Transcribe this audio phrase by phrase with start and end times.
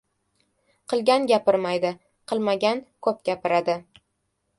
[0.93, 1.91] •Qilgan gapirmaydi,
[2.31, 3.77] qilmagan ko‘p gapiradi.